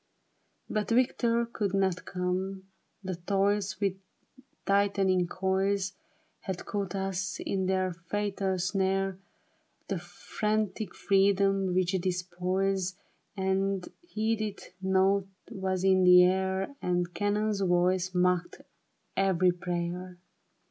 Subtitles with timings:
[0.67, 2.63] But V^ictor could not come,
[3.03, 3.97] the toils With
[4.65, 5.93] tightening coils
[6.39, 9.19] Had caught us in their fatal snare;
[9.89, 12.95] The frantic freedom which despoils
[13.37, 16.75] And heedeth nought, was in the air.
[16.81, 18.61] And cannon's voice mocked
[19.15, 20.17] every prayer.